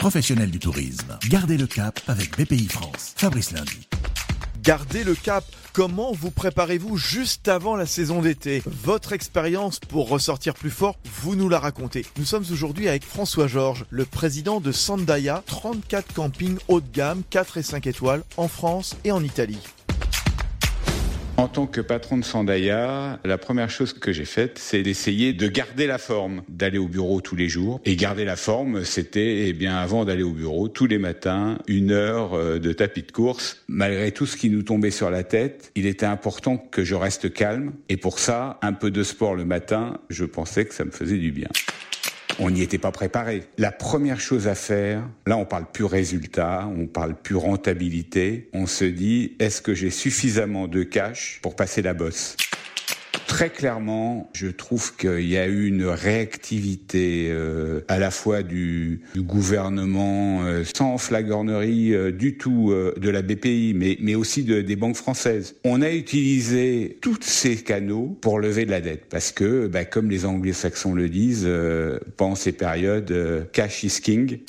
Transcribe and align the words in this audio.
professionnels 0.00 0.50
du 0.50 0.58
tourisme. 0.58 1.18
Gardez 1.28 1.58
le 1.58 1.66
cap 1.66 2.00
avec 2.08 2.30
BPI 2.38 2.68
France. 2.68 3.12
Fabrice 3.18 3.52
Lundi. 3.52 3.86
Gardez 4.62 5.04
le 5.04 5.14
cap. 5.14 5.44
Comment 5.74 6.12
vous 6.12 6.30
préparez-vous 6.30 6.96
juste 6.96 7.48
avant 7.48 7.76
la 7.76 7.84
saison 7.84 8.22
d'été? 8.22 8.62
Votre 8.64 9.12
expérience 9.12 9.78
pour 9.78 10.08
ressortir 10.08 10.54
plus 10.54 10.70
fort, 10.70 10.98
vous 11.22 11.36
nous 11.36 11.50
la 11.50 11.58
racontez. 11.58 12.06
Nous 12.16 12.24
sommes 12.24 12.46
aujourd'hui 12.50 12.88
avec 12.88 13.04
François 13.04 13.46
Georges, 13.46 13.84
le 13.90 14.06
président 14.06 14.60
de 14.60 14.72
Sandaya, 14.72 15.42
34 15.44 16.14
campings 16.14 16.58
haut 16.68 16.80
de 16.80 16.90
gamme, 16.90 17.22
4 17.28 17.58
et 17.58 17.62
5 17.62 17.86
étoiles 17.86 18.24
en 18.38 18.48
France 18.48 18.96
et 19.04 19.12
en 19.12 19.22
Italie. 19.22 19.60
En 21.40 21.48
tant 21.48 21.66
que 21.66 21.80
patron 21.80 22.18
de 22.18 22.22
Sandaya, 22.22 23.18
la 23.24 23.38
première 23.38 23.70
chose 23.70 23.94
que 23.94 24.12
j'ai 24.12 24.26
faite, 24.26 24.58
c'est 24.58 24.82
d'essayer 24.82 25.32
de 25.32 25.48
garder 25.48 25.86
la 25.86 25.96
forme, 25.96 26.42
d'aller 26.50 26.76
au 26.76 26.86
bureau 26.86 27.22
tous 27.22 27.34
les 27.34 27.48
jours. 27.48 27.80
Et 27.86 27.96
garder 27.96 28.26
la 28.26 28.36
forme, 28.36 28.84
c'était, 28.84 29.48
eh 29.48 29.54
bien, 29.54 29.78
avant 29.78 30.04
d'aller 30.04 30.22
au 30.22 30.32
bureau, 30.32 30.68
tous 30.68 30.84
les 30.84 30.98
matins, 30.98 31.56
une 31.66 31.92
heure 31.92 32.34
euh, 32.34 32.58
de 32.58 32.74
tapis 32.74 33.04
de 33.04 33.10
course. 33.10 33.64
Malgré 33.68 34.12
tout 34.12 34.26
ce 34.26 34.36
qui 34.36 34.50
nous 34.50 34.62
tombait 34.62 34.90
sur 34.90 35.08
la 35.08 35.24
tête, 35.24 35.72
il 35.76 35.86
était 35.86 36.04
important 36.04 36.58
que 36.58 36.84
je 36.84 36.94
reste 36.94 37.32
calme. 37.32 37.72
Et 37.88 37.96
pour 37.96 38.18
ça, 38.18 38.58
un 38.60 38.74
peu 38.74 38.90
de 38.90 39.02
sport 39.02 39.34
le 39.34 39.46
matin, 39.46 39.98
je 40.10 40.26
pensais 40.26 40.66
que 40.66 40.74
ça 40.74 40.84
me 40.84 40.90
faisait 40.90 41.16
du 41.16 41.32
bien 41.32 41.48
on 42.38 42.50
n'y 42.50 42.62
était 42.62 42.78
pas 42.78 42.92
préparé. 42.92 43.44
La 43.58 43.72
première 43.72 44.20
chose 44.20 44.48
à 44.48 44.54
faire, 44.54 45.02
là 45.26 45.36
on 45.36 45.44
parle 45.44 45.66
plus 45.72 45.84
résultat, 45.84 46.68
on 46.76 46.86
parle 46.86 47.14
plus 47.14 47.36
rentabilité, 47.36 48.48
on 48.52 48.66
se 48.66 48.84
dit 48.84 49.36
est-ce 49.38 49.62
que 49.62 49.74
j'ai 49.74 49.90
suffisamment 49.90 50.68
de 50.68 50.82
cash 50.82 51.40
pour 51.42 51.56
passer 51.56 51.82
la 51.82 51.94
bosse? 51.94 52.36
Très 53.30 53.48
clairement, 53.48 54.28
je 54.32 54.48
trouve 54.48 54.96
qu'il 54.96 55.28
y 55.28 55.38
a 55.38 55.46
eu 55.46 55.68
une 55.68 55.84
réactivité 55.84 57.28
euh, 57.30 57.80
à 57.86 58.00
la 58.00 58.10
fois 58.10 58.42
du, 58.42 59.02
gouvernement, 59.16 60.42
euh, 60.42 60.64
sans 60.76 60.98
flagornerie 60.98 61.94
euh, 61.94 62.10
du 62.10 62.36
tout 62.36 62.74
de 62.74 63.08
la 63.08 63.22
BPI, 63.22 63.72
mais, 63.76 63.96
mais 64.00 64.16
aussi 64.16 64.42
de, 64.42 64.62
des 64.62 64.74
banques 64.74 64.96
françaises. 64.96 65.54
On 65.62 65.80
a 65.80 65.92
utilisé 65.92 66.98
tous 67.00 67.18
ces 67.20 67.54
canaux 67.58 68.18
pour 68.20 68.40
lever 68.40 68.66
de 68.66 68.72
la 68.72 68.80
dette, 68.80 69.04
parce 69.08 69.30
que, 69.30 69.68
bah, 69.68 69.84
comme 69.84 70.10
les 70.10 70.26
anglo-saxons 70.26 70.92
le 70.92 71.08
disent, 71.08 71.48
pendant 72.16 72.34
ces 72.34 72.52
périodes, 72.52 73.48
cash 73.52 73.84
is 73.84 74.00
king 74.02 74.40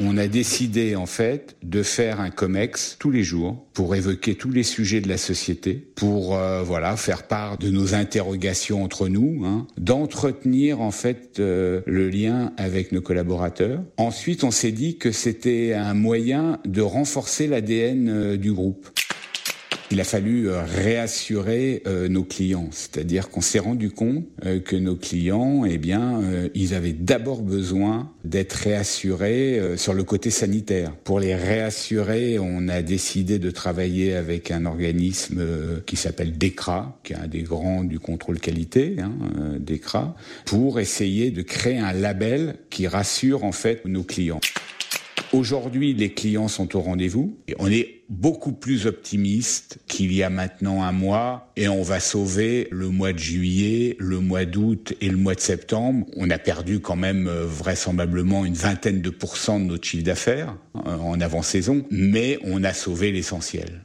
on 0.00 0.16
a 0.16 0.28
décidé 0.28 0.96
en 0.96 1.06
fait 1.06 1.56
de 1.62 1.82
faire 1.82 2.20
un 2.20 2.30
comex 2.30 2.96
tous 2.98 3.10
les 3.10 3.22
jours 3.22 3.66
pour 3.72 3.94
évoquer 3.94 4.34
tous 4.34 4.50
les 4.50 4.62
sujets 4.62 5.00
de 5.00 5.08
la 5.08 5.16
société, 5.16 5.74
pour 5.94 6.36
euh, 6.36 6.62
voilà 6.62 6.96
faire 6.96 7.24
part 7.26 7.58
de 7.58 7.70
nos 7.70 7.94
interrogations 7.94 8.82
entre 8.82 9.08
nous, 9.08 9.44
hein, 9.44 9.66
d'entretenir 9.76 10.80
en 10.80 10.90
fait 10.90 11.38
euh, 11.38 11.80
le 11.86 12.08
lien 12.08 12.52
avec 12.56 12.92
nos 12.92 13.00
collaborateurs. 13.00 13.82
Ensuite, 13.96 14.44
on 14.44 14.50
s'est 14.50 14.72
dit 14.72 14.98
que 14.98 15.12
c'était 15.12 15.74
un 15.74 15.94
moyen 15.94 16.58
de 16.64 16.82
renforcer 16.82 17.46
l'ADN 17.46 18.08
euh, 18.08 18.36
du 18.36 18.52
groupe. 18.52 18.88
Il 19.90 20.00
a 20.00 20.04
fallu 20.04 20.50
euh, 20.50 20.62
réassurer 20.64 21.82
euh, 21.86 22.08
nos 22.08 22.22
clients, 22.22 22.68
c'est-à-dire 22.72 23.30
qu'on 23.30 23.40
s'est 23.40 23.58
rendu 23.58 23.90
compte 23.90 24.26
euh, 24.44 24.60
que 24.60 24.76
nos 24.76 24.96
clients, 24.96 25.64
eh 25.64 25.78
bien, 25.78 26.20
ils 26.54 26.74
avaient 26.74 26.92
d'abord 26.92 27.40
besoin 27.40 28.12
d'être 28.24 28.52
réassurés 28.52 29.76
sur 29.76 29.94
le 29.94 30.04
côté 30.04 30.30
sanitaire. 30.30 30.92
Pour 31.04 31.20
les 31.20 31.34
réassurer, 31.34 32.38
on 32.38 32.68
a 32.68 32.82
décidé 32.82 33.38
de 33.38 33.50
travailler 33.50 34.14
avec 34.14 34.50
un 34.50 34.66
organisme 34.66 35.42
qui 35.86 35.96
s'appelle 35.96 36.36
DECRA, 36.36 36.98
qui 37.04 37.12
est 37.12 37.16
un 37.16 37.26
des 37.26 37.42
grands 37.42 37.84
du 37.84 37.98
contrôle 37.98 38.40
qualité, 38.40 38.96
hein, 38.98 39.12
DECRA, 39.58 40.14
pour 40.44 40.80
essayer 40.80 41.30
de 41.30 41.42
créer 41.42 41.78
un 41.78 41.92
label 41.92 42.56
qui 42.70 42.86
rassure 42.86 43.44
en 43.44 43.52
fait 43.52 43.84
nos 43.84 44.02
clients. 44.02 44.40
Aujourd'hui, 45.32 45.92
les 45.92 46.12
clients 46.12 46.48
sont 46.48 46.74
au 46.74 46.80
rendez-vous. 46.80 47.38
On 47.58 47.70
est 47.70 48.02
beaucoup 48.08 48.52
plus 48.52 48.86
optimiste 48.86 49.78
qu'il 49.86 50.12
y 50.12 50.22
a 50.22 50.30
maintenant 50.30 50.82
un 50.82 50.92
mois 50.92 51.52
et 51.56 51.68
on 51.68 51.82
va 51.82 52.00
sauver 52.00 52.68
le 52.70 52.88
mois 52.88 53.12
de 53.12 53.18
juillet, 53.18 53.96
le 53.98 54.20
mois 54.20 54.46
d'août 54.46 54.94
et 55.02 55.08
le 55.08 55.18
mois 55.18 55.34
de 55.34 55.40
septembre. 55.40 56.06
On 56.16 56.30
a 56.30 56.38
perdu 56.38 56.80
quand 56.80 56.96
même 56.96 57.26
euh, 57.28 57.44
vraisemblablement 57.44 58.46
une 58.46 58.54
vingtaine 58.54 59.02
de 59.02 59.10
pourcents 59.10 59.60
de 59.60 59.66
notre 59.66 59.86
chiffre 59.86 60.04
d'affaires 60.04 60.56
euh, 60.86 60.96
en 60.96 61.20
avant-saison, 61.20 61.84
mais 61.90 62.38
on 62.44 62.64
a 62.64 62.72
sauvé 62.72 63.12
l'essentiel. 63.12 63.82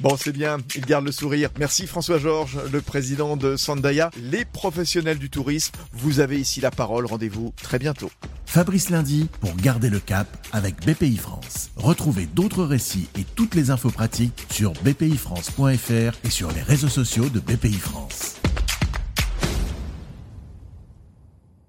Bon, 0.00 0.16
c'est 0.16 0.32
bien, 0.32 0.58
il 0.74 0.84
garde 0.84 1.06
le 1.06 1.12
sourire. 1.12 1.50
Merci 1.58 1.86
François 1.86 2.18
Georges, 2.18 2.58
le 2.70 2.80
président 2.82 3.36
de 3.36 3.56
Sandaya. 3.56 4.10
Les 4.20 4.44
professionnels 4.44 5.18
du 5.18 5.30
tourisme, 5.30 5.72
vous 5.92 6.20
avez 6.20 6.38
ici 6.38 6.60
la 6.60 6.70
parole. 6.70 7.06
Rendez-vous 7.06 7.54
très 7.62 7.78
bientôt. 7.78 8.10
Fabrice 8.44 8.90
Lundi 8.90 9.28
pour 9.40 9.54
garder 9.56 9.90
le 9.90 9.98
cap 9.98 10.28
avec 10.52 10.86
BPI 10.86 11.16
France. 11.16 11.70
Retrouvez 11.76 12.26
d'autres 12.26 12.64
récits 12.64 13.08
et 13.18 13.24
toutes 13.24 13.54
les 13.54 13.70
infos 13.70 13.90
pratiques 13.90 14.46
sur 14.50 14.72
bpifrance.fr 14.82 16.18
et 16.24 16.30
sur 16.30 16.52
les 16.52 16.62
réseaux 16.62 16.88
sociaux 16.88 17.28
de 17.28 17.40
BPI 17.40 17.74
France. 17.74 18.05